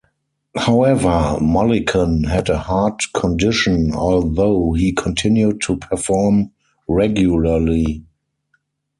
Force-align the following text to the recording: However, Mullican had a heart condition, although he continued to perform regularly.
However, 0.57 1.37
Mullican 1.39 2.23
had 2.27 2.49
a 2.49 2.57
heart 2.57 2.99
condition, 3.13 3.91
although 3.93 4.73
he 4.73 4.93
continued 4.93 5.61
to 5.65 5.77
perform 5.77 6.49
regularly. 6.87 8.03